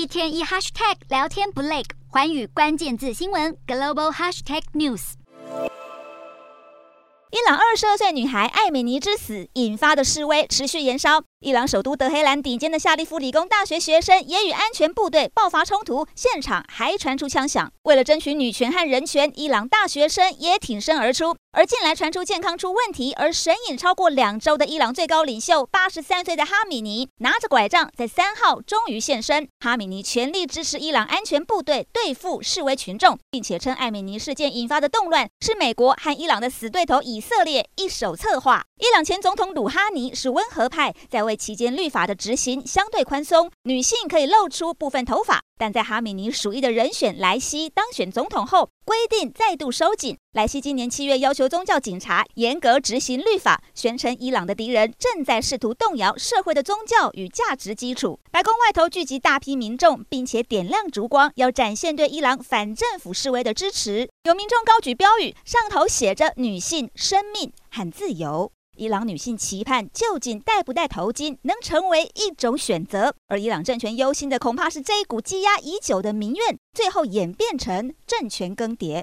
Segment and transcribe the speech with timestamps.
[0.00, 5.12] 一天一 hashtag 聊天不累，环宇关键字新闻 global hashtag news。
[7.30, 11.22] 伊朗二十二岁女孩艾美尼之死引发的示威持续延烧。
[11.42, 17.72] 伊朗首都德黑兰顶尖的夏利夫理工大学学生也与安全部队爆发冲突，现场还传出枪响。
[17.84, 21.34] 为了争取女权和人权，伊朗大学生也挺身而出。
[21.52, 29.48] 而近来传出健康出问题而神隐超过两周的伊朗最高领袖八十三岁的哈米尼，拿着拐杖在三号终于现身。
[29.60, 38.62] 哈米尼全力支持伊朗安全部队对付示威群众，并且称艾米尼事件引发的动乱是美国和伊朗的死对头以色列一手策划。
[38.78, 45.40] 伊朗前总统鲁哈尼是温和派，在为期间律法的执行相对宽松，女性可以露出部分头发。
[45.56, 50.16] 但在哈米尼属意的人选莱西当选总统后，规定再度收紧。
[50.32, 58.18] 莱西今年七月要求宗教警察严格执行律法，宣称伊朗的敌人正在试图动摇社会的宗教与价值基础。
[58.32, 64.08] 白宫外头聚集大批民众，并且点亮烛光，要展现对伊朗反政府示威的支持。
[64.24, 68.50] 有民众高举标语，上头写着“女性、生命和自由”。
[68.80, 78.98] 伊朗女性期盼，究竟戴不戴头巾能成为一种选择，而伊朗政权忧心的恐怕是这一股积压已久的民怨，最后演变成政权更迭。